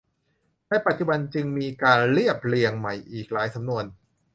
[0.67, 3.85] ในปัจจุบันจึงมีการเรียบเรียงใหม่อีกหลายสำนวน